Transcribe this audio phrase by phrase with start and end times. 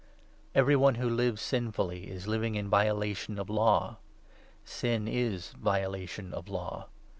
[0.01, 3.97] Thc Every one who lives sinfully is living in vio 4 children's lation of Law.
[4.65, 6.87] Sin is violation of Law.